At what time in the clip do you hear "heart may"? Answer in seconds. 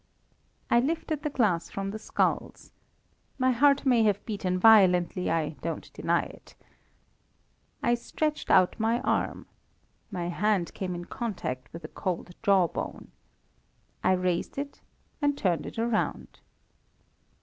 3.51-4.01